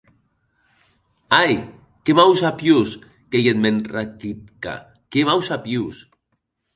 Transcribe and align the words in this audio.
Ai, 1.43 1.53
qué 2.03 2.11
mausapiós 2.19 2.89
ei 3.35 3.43
eth 3.51 3.61
mèn 3.63 3.77
Rakitka, 3.93 4.73
qué 5.11 5.21
mausapiós! 5.29 5.97